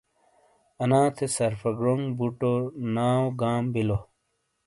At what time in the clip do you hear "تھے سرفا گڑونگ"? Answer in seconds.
1.15-2.03